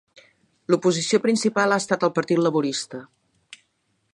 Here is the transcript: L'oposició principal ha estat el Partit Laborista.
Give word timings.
L'oposició 0.73 1.19
principal 1.25 1.75
ha 1.75 1.79
estat 1.83 2.07
el 2.09 2.15
Partit 2.15 2.41
Laborista. 2.45 3.03